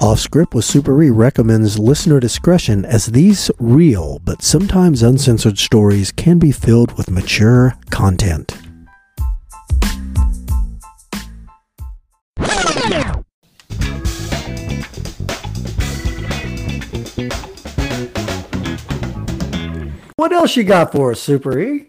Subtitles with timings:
[0.00, 6.12] Off Script with Super E recommends listener discretion as these real but sometimes uncensored stories
[6.12, 8.56] can be filled with mature content.
[20.14, 21.88] What else you got for us, Super E?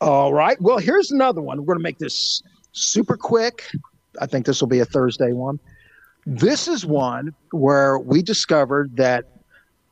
[0.00, 0.60] All right.
[0.60, 1.58] Well, here's another one.
[1.58, 3.64] We're going to make this super quick.
[4.20, 5.58] I think this will be a Thursday one.
[6.26, 9.24] This is one where we discovered that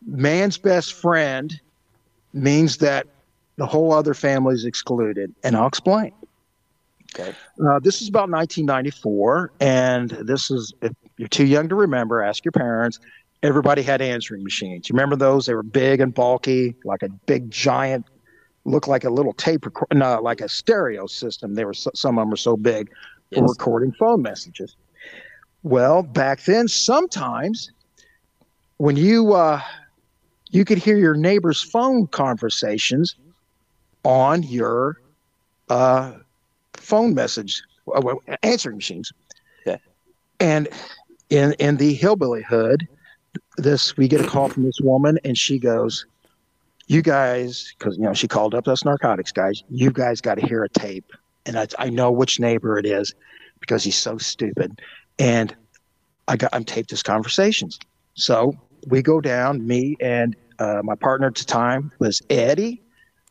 [0.05, 1.55] man's best friend
[2.33, 3.07] means that
[3.57, 6.13] the whole other family is excluded, and I'll explain.
[7.15, 7.33] Okay.
[7.65, 12.45] Uh, this is about 1994, and this is if you're too young to remember, ask
[12.45, 12.99] your parents.
[13.45, 14.89] Everybody had answering machines.
[14.89, 15.47] You remember those?
[15.47, 18.07] They were big and bulky, like a big giant,
[18.65, 21.55] looked like a little tape, record, no, like a stereo system.
[21.55, 22.89] They were so, some of them were so big
[23.33, 23.51] for Yes.
[23.51, 24.75] recording phone messages.
[25.65, 27.71] Well, back then, sometimes
[28.77, 29.61] when you uh,
[30.51, 33.17] you could hear your neighbor's phone conversations
[34.05, 35.01] on your
[35.71, 36.13] uh,
[36.75, 39.11] phone message uh, answering machines.
[39.65, 39.79] Yeah.
[40.39, 40.69] And
[41.31, 42.87] in in the hillbilly hood,
[43.57, 46.05] this we get a call from this woman, and she goes,
[46.89, 49.65] "You guys, because you know she called up us narcotics guys.
[49.71, 51.11] You guys got to hear a tape,
[51.47, 53.15] and I, I know which neighbor it is
[53.61, 54.79] because he's so stupid,
[55.19, 55.55] and
[56.29, 57.79] I got I'm taped his conversations.
[58.15, 62.83] So we go down, me and uh, my partner at the time was Eddie,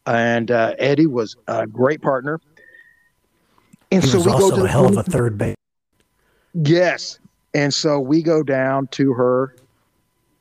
[0.05, 2.39] and uh, Eddie was a great partner.
[3.91, 5.55] And He so we go also to a hell of a third base.
[6.53, 7.19] Yes.
[7.53, 9.55] And so we go down to her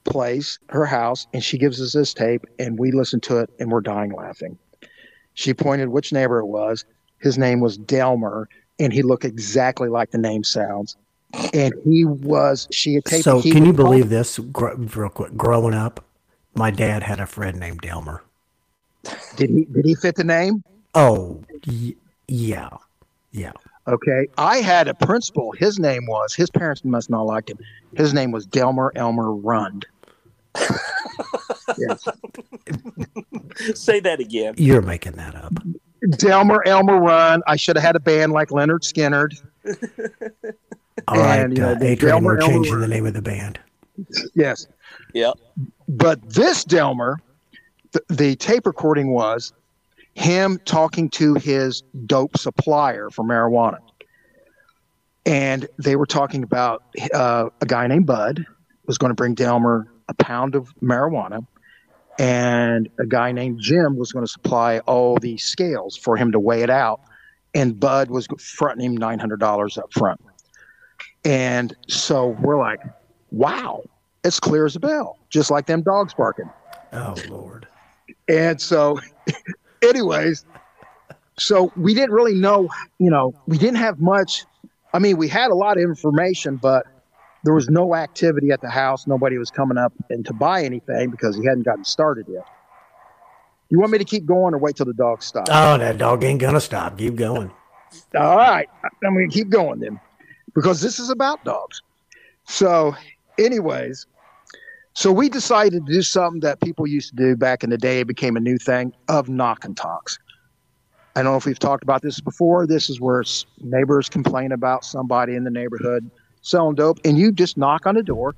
[0.05, 3.70] place, her house, and she gives us this tape, and we listen to it, and
[3.70, 4.59] we're dying laughing.
[5.35, 6.85] She pointed which neighbor it was.
[7.19, 8.48] His name was Delmer,
[8.79, 10.97] and he looked exactly like the name sounds.
[11.55, 13.23] And he was, she had taken.
[13.23, 14.39] So, can you was- believe this?
[14.39, 16.05] Gr- real quick, growing up,
[16.55, 18.23] my dad had a friend named Delmer.
[19.36, 20.62] Did he, did he fit the name?
[20.95, 21.95] Oh, y-
[22.29, 22.68] yeah,
[23.33, 23.52] yeah.
[23.89, 24.29] Okay.
[24.39, 25.52] I had a principal.
[25.52, 27.58] His name was, his parents must not like him.
[27.96, 29.86] His name was Delmer Elmer Rund.
[31.78, 32.07] yes.
[33.74, 34.55] Say that again.
[34.57, 35.52] You're making that up.
[36.11, 37.42] Delmer Elmer Run.
[37.46, 39.40] I should have had a band like Lynyrd Skynyrd.
[41.08, 43.14] All right, And, you know, uh, the Adrian, Delmer we're changing Elmer- the name of
[43.14, 43.58] the band.
[44.35, 44.67] Yes.
[45.14, 45.35] Yep.
[45.89, 47.18] But this Delmer,
[47.92, 49.52] the, the tape recording was
[50.14, 53.79] him talking to his dope supplier for marijuana.
[55.24, 56.83] And they were talking about
[57.14, 58.45] uh, a guy named Bud
[58.86, 61.46] was going to bring Delmer a pound of marijuana.
[62.19, 66.40] And a guy named Jim was going to supply all the scales for him to
[66.40, 67.01] weigh it out.
[67.55, 70.20] And Bud was fronting him $900 up front.
[71.24, 72.80] And so we're like,
[73.30, 73.83] wow,
[74.24, 76.50] it's clear as a bell, just like them dogs barking.
[76.92, 77.66] Oh Lord.
[78.28, 78.98] And so,
[79.83, 80.44] anyways,
[81.38, 82.68] so we didn't really know,
[82.98, 84.44] you know, we didn't have much.
[84.92, 86.86] I mean, we had a lot of information, but
[87.44, 89.06] there was no activity at the house.
[89.06, 92.46] Nobody was coming up and to buy anything because he hadn't gotten started yet.
[93.70, 95.46] You want me to keep going or wait till the dogs stop?
[95.50, 96.98] Oh, that dog ain't gonna stop.
[96.98, 97.50] Keep going.
[98.14, 98.68] All right.
[99.04, 100.00] I'm going to keep going then
[100.55, 101.83] because this is about dogs.
[102.45, 102.95] So,
[103.39, 104.07] anyways,
[104.95, 108.01] so we decided to do something that people used to do back in the day.
[108.01, 110.18] It became a new thing of knock and talks.
[111.14, 112.67] I don't know if we've talked about this before.
[112.67, 113.23] This is where
[113.61, 116.11] neighbors complain about somebody in the neighborhood
[116.42, 118.34] selling dope, and you just knock on the door,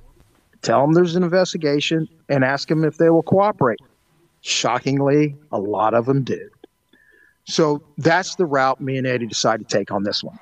[0.61, 3.79] tell them there's an investigation, and ask them if they will cooperate.
[4.41, 6.49] Shockingly, a lot of them did.
[7.45, 10.37] So that's the route me and Eddie decided to take on this one.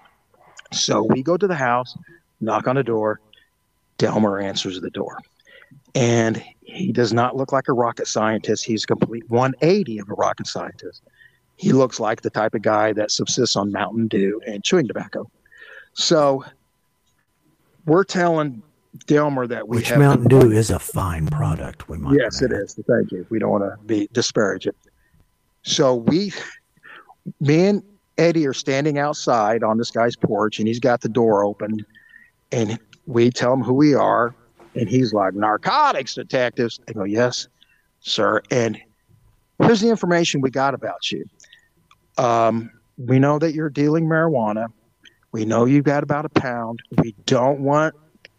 [0.74, 1.98] So we go to the house,
[2.42, 3.20] knock on the door.
[3.98, 5.20] Delmer answers the door.
[5.96, 8.66] And he does not look like a rocket scientist.
[8.66, 11.04] He's a complete 180 of a rocket scientist.
[11.56, 15.30] He looks like the type of guy that subsists on Mountain Dew and chewing tobacco.
[15.94, 16.44] So
[17.86, 18.64] we're telling
[19.06, 21.90] Delmer that we Which have Mountain Dew is a fine product.
[21.90, 22.18] We might.
[22.20, 22.74] Yes, it is.
[22.88, 23.26] Thank you.
[23.30, 24.76] We don't want to be disparage it.
[25.62, 26.34] So we,
[27.40, 27.84] me and
[28.18, 31.86] Eddie are standing outside on this guy's porch, and he's got the door open,
[32.52, 34.36] and we tell him who we are,
[34.76, 37.48] and he's like, "Narcotics detectives." I go, "Yes,
[38.02, 38.80] sir." And
[39.60, 41.26] here's the information we got about you.
[42.18, 44.68] Um, we know that you're dealing marijuana.
[45.32, 46.82] We know you've got about a pound.
[47.02, 47.96] We don't want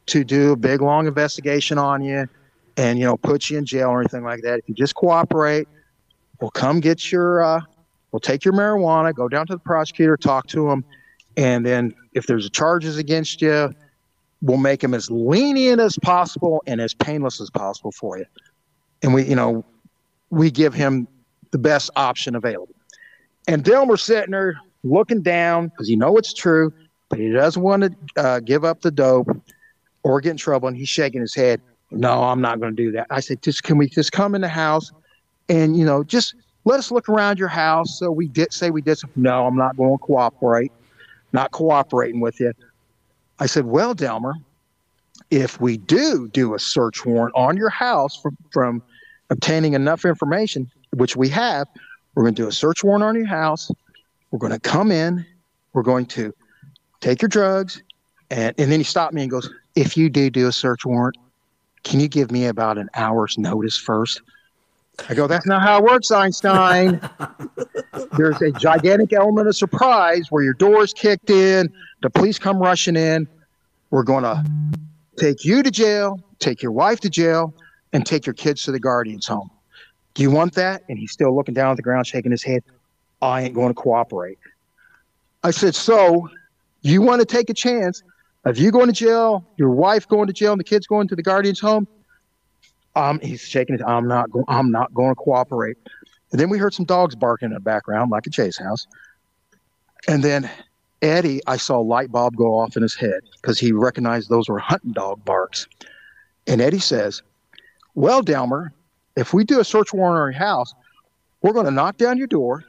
[0.06, 2.28] to do a big long investigation on you
[2.76, 4.60] and you know put you in jail or anything like that.
[4.60, 5.68] If you just cooperate,
[6.40, 7.60] we'll come get your, uh,
[8.14, 10.84] we'll take your marijuana, go down to the prosecutor, talk to him,
[11.36, 13.74] and then if there's charges against you,
[14.40, 18.24] we'll make him as lenient as possible and as painless as possible for you.
[19.02, 19.64] And we, you know,
[20.30, 21.08] we give him
[21.50, 22.76] the best option available.
[23.48, 26.72] And Delmer's sitting there looking down because he know it's true,
[27.08, 29.28] but he doesn't want to uh, give up the dope
[30.04, 30.68] or get in trouble.
[30.68, 31.60] And he's shaking his head.
[31.90, 33.08] No, I'm not going to do that.
[33.10, 34.92] I said, just can we just come in the house
[35.48, 36.34] and you know just
[36.64, 37.98] let us look around your house.
[37.98, 38.98] So we did say we did.
[38.98, 40.72] Some, no, I'm not going to cooperate.
[41.32, 42.52] Not cooperating with you.
[43.38, 44.34] I said, well, Delmer,
[45.30, 48.82] if we do do a search warrant on your house from, from
[49.30, 51.66] obtaining enough information, which we have,
[52.14, 53.70] we're going to do a search warrant on your house.
[54.30, 55.26] We're going to come in.
[55.72, 56.32] We're going to
[57.00, 57.82] take your drugs.
[58.30, 61.16] And, and then he stopped me and goes, if you do do a search warrant,
[61.82, 64.22] can you give me about an hour's notice first?
[65.08, 67.00] I go, that's not how it works, Einstein.
[68.16, 72.96] There's a gigantic element of surprise where your door's kicked in, the police come rushing
[72.96, 73.26] in.
[73.90, 74.44] We're going to
[75.16, 77.54] take you to jail, take your wife to jail,
[77.92, 79.50] and take your kids to the guardian's home.
[80.14, 80.82] Do you want that?
[80.88, 82.62] And he's still looking down at the ground, shaking his head.
[83.20, 84.38] I ain't going to cooperate.
[85.42, 86.28] I said, So
[86.82, 88.02] you want to take a chance
[88.44, 91.16] of you going to jail, your wife going to jail, and the kids going to
[91.16, 91.88] the guardian's home?
[92.96, 93.82] Um, he's shaking his.
[93.86, 94.44] I'm not going.
[94.48, 95.76] I'm not going to cooperate.
[96.30, 98.86] And then we heard some dogs barking in the background, like a chase house.
[100.08, 100.50] And then
[101.02, 104.48] Eddie, I saw a light bulb go off in his head because he recognized those
[104.48, 105.66] were hunting dog barks.
[106.46, 107.22] And Eddie says,
[107.94, 108.72] "Well, Delmer,
[109.16, 110.74] if we do a search warrant on your house,
[111.42, 112.64] we're going to knock down your door,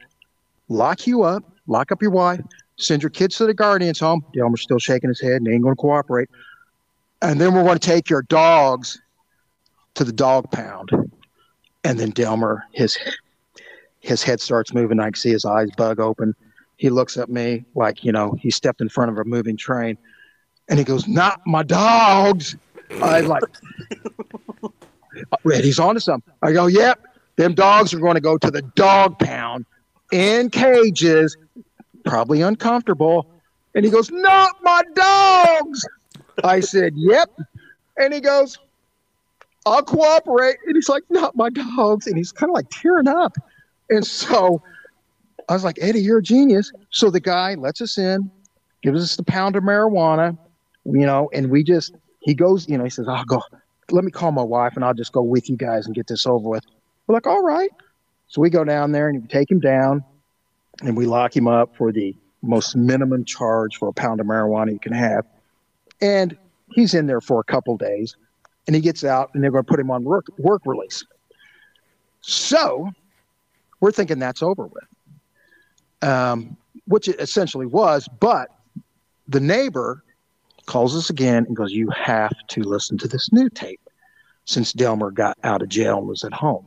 [0.68, 2.40] lock you up, lock up your wife,
[2.76, 4.24] send your kids to the guardian's home.
[4.34, 6.28] Delmer's still shaking his head and ain't going to cooperate.
[7.22, 9.00] And then we're going to take your dogs
[9.96, 10.90] to the dog pound.
[11.84, 12.96] And then Delmer, his
[14.00, 15.00] his head starts moving.
[15.00, 16.34] I can see his eyes bug open.
[16.76, 19.98] He looks at me like, you know, he stepped in front of a moving train.
[20.68, 22.56] And he goes, Not my dogs.
[23.02, 23.42] I like
[25.52, 26.32] Eddie's onto something.
[26.42, 27.00] I go, Yep,
[27.36, 29.64] them dogs are going to go to the dog pound
[30.12, 31.36] in cages,
[32.04, 33.26] probably uncomfortable.
[33.74, 35.86] And he goes, Not my dogs.
[36.44, 37.30] I said, Yep.
[37.96, 38.58] And he goes,
[39.66, 40.56] I'll cooperate.
[40.66, 42.06] And he's like, Not my dogs.
[42.06, 43.36] And he's kind of like tearing up.
[43.90, 44.62] And so
[45.48, 46.72] I was like, Eddie, you're a genius.
[46.90, 48.30] So the guy lets us in,
[48.82, 50.36] gives us the pound of marijuana,
[50.84, 53.42] you know, and we just, he goes, you know, he says, I'll go,
[53.90, 56.26] let me call my wife and I'll just go with you guys and get this
[56.26, 56.64] over with.
[57.06, 57.70] We're like, all right.
[58.28, 60.04] So we go down there and we take him down
[60.82, 64.72] and we lock him up for the most minimum charge for a pound of marijuana
[64.72, 65.24] you can have.
[66.00, 66.36] And
[66.72, 68.16] he's in there for a couple days
[68.66, 71.04] and he gets out and they're going to put him on work, work release.
[72.20, 72.90] So
[73.80, 78.08] we're thinking that's over with, um, which it essentially was.
[78.20, 78.50] But
[79.28, 80.02] the neighbor
[80.66, 83.80] calls us again and goes, You have to listen to this new tape
[84.44, 86.66] since Delmer got out of jail and was at home.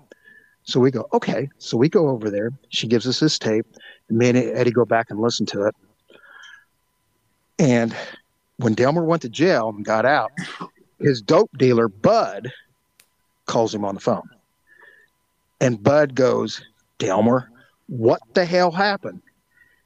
[0.63, 1.49] So we go, Okay.
[1.57, 2.51] So we go over there.
[2.69, 3.65] She gives us this tape.
[4.07, 5.75] And me and Eddie go back and listen to it.
[7.57, 7.93] And
[8.57, 10.31] when Delmer went to jail and got out,
[10.99, 12.51] his dope dealer, Bud,
[13.45, 14.29] calls him on the phone.
[15.61, 16.61] And Bud goes,
[16.99, 17.49] Delmer,
[17.87, 19.21] what the hell happened?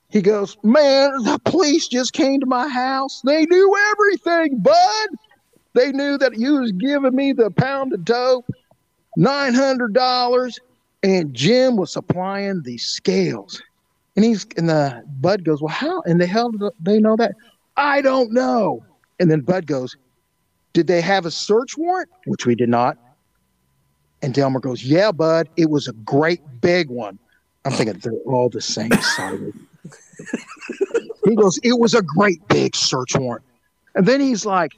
[0.09, 3.21] He goes, Man, the police just came to my house.
[3.25, 5.09] They knew everything, Bud.
[5.73, 8.45] They knew that you was giving me the pound of dope,
[9.17, 10.59] $900,
[11.01, 13.59] and Jim was supplying the scales.
[14.15, 17.33] And he's and the Bud goes, Well, how in the hell do they know that?
[17.75, 18.85] I don't know.
[19.19, 19.95] And then Bud goes,
[20.73, 22.09] Did they have a search warrant?
[22.25, 22.97] Which we did not.
[24.21, 27.19] And Delmer goes, Yeah, Bud, it was a great big one.
[27.65, 29.39] I'm thinking they're all the same size.
[31.25, 33.45] he goes, It was a great big search warrant.
[33.95, 34.71] And then he's like,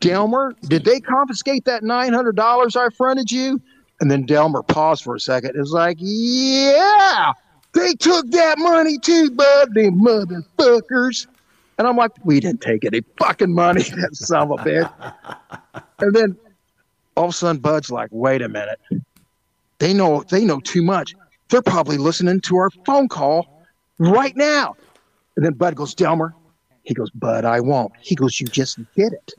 [0.00, 3.60] Delmer, did they confiscate that $900 I fronted you?
[4.00, 5.50] And then Delmer paused for a second.
[5.54, 7.32] It was like, Yeah,
[7.74, 11.26] they took that money too, bud, them motherfuckers.
[11.78, 15.84] And I'm like, We didn't take any fucking money, that son of a bitch.
[16.00, 16.36] And then
[17.16, 18.80] all of a sudden, Bud's like, Wait a minute.
[19.78, 21.14] They know they know too much.
[21.48, 23.66] They're probably listening to our phone call
[23.98, 24.76] right now.
[25.36, 26.34] And then Bud goes, Delmer.
[26.84, 27.92] He goes, Bud, I won't.
[28.00, 29.32] He goes, You just did it.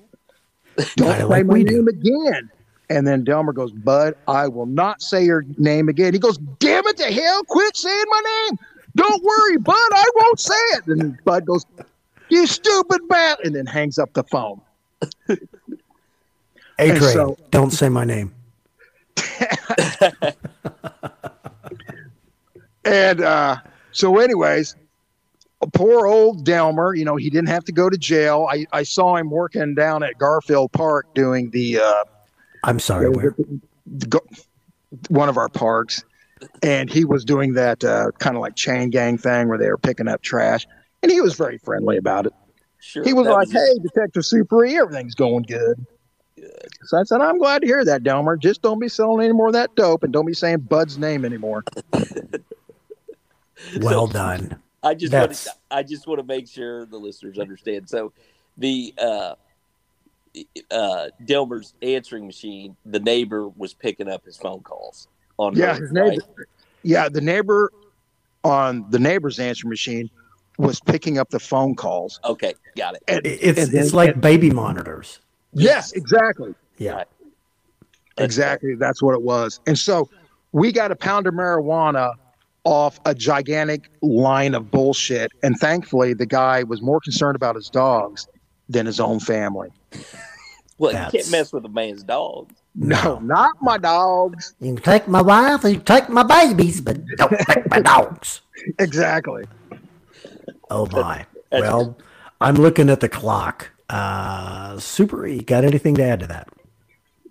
[0.97, 1.77] Don't say like my do.
[1.77, 2.49] name again.
[2.89, 6.13] And then Delmer goes, Bud, I will not say your name again.
[6.13, 8.59] He goes, Damn it to hell, quit saying my name.
[8.95, 10.87] Don't worry, Bud, I won't say it.
[10.87, 11.65] And Bud goes,
[12.29, 13.39] You stupid bat.
[13.43, 14.61] And then hangs up the phone.
[16.79, 18.33] Adrian, so- don't say my name.
[22.85, 23.57] And uh,
[23.91, 24.75] so, anyways,
[25.73, 28.47] poor old Delmer, you know, he didn't have to go to jail.
[28.49, 32.03] I, I saw him working down at Garfield Park doing the, uh,
[32.63, 33.35] I'm sorry, where?
[33.87, 34.25] the go-
[35.09, 36.03] one of our parks,
[36.61, 39.77] and he was doing that uh, kind of like chain gang thing where they were
[39.79, 40.67] picking up trash,
[41.05, 42.33] and he was very friendly about it.
[42.79, 43.03] Sure.
[43.03, 45.85] He was that like, "Hey, Detective Super E, everything's going good."
[46.83, 48.37] So I said, "I'm glad to hear that, Delmer.
[48.37, 51.23] Just don't be selling any more of that dope, and don't be saying Bud's name
[51.23, 51.63] anymore."
[53.79, 54.59] Well done.
[54.83, 57.89] I just want to, I just want to make sure the listeners understand.
[57.89, 58.11] So,
[58.57, 59.35] the uh,
[60.69, 65.07] uh, Delmer's answering machine, the neighbor was picking up his phone calls
[65.37, 65.55] on.
[65.55, 66.21] Yeah, her, his neighbor.
[66.37, 66.47] right?
[66.83, 67.71] Yeah, the neighbor
[68.43, 70.11] on the neighbor's answering machine
[70.57, 72.19] was picking up the phone calls.
[72.23, 73.03] Okay, got it.
[73.07, 75.19] And, It's and then- it's like baby monitors.
[75.53, 76.53] yes, exactly.
[76.77, 76.93] Yeah.
[76.93, 77.07] Right.
[78.17, 78.75] Exactly.
[78.75, 79.59] That's what it was.
[79.67, 80.09] And so
[80.53, 82.13] we got a pound of marijuana
[82.63, 85.31] off a gigantic line of bullshit.
[85.43, 88.27] And thankfully, the guy was more concerned about his dogs
[88.69, 89.69] than his own family.
[90.77, 92.51] Well, you can't mess with a man's dog.
[92.75, 94.55] No, not my dogs.
[94.59, 98.41] You can take my wife, you can take my babies, but don't take my dogs.
[98.77, 99.45] Exactly.
[100.69, 101.25] Oh my.
[101.51, 101.97] That's- Well,
[102.41, 103.71] I'm looking at the clock.
[103.89, 106.47] Uh Super E, got anything to add to that?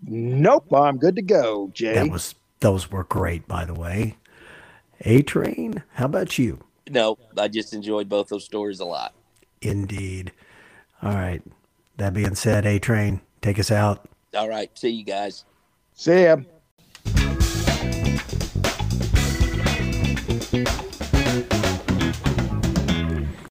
[0.06, 0.72] Nope.
[0.72, 1.94] I'm good to go, Jay.
[1.94, 4.16] That was those were great, by the way.
[5.00, 6.60] A train, how about you?
[6.88, 9.14] No, I just enjoyed both those stories a lot.
[9.60, 10.32] Indeed.
[11.02, 11.42] All right.
[11.96, 14.08] That being said, A train, take us out.
[14.36, 15.44] All right, see you guys.
[15.94, 16.36] See ya.